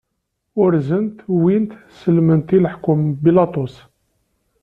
[0.61, 3.75] Urzen-t, wwin-t, sellmen-t i lḥakem Bilaṭus.